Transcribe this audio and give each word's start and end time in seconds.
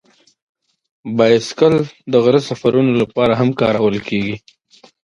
بایسکل 1.17 1.75
د 2.11 2.13
غره 2.23 2.41
سفرونو 2.49 2.91
لپاره 3.01 3.33
هم 3.39 3.49
کارول 3.61 3.95
کېږي. 4.07 4.35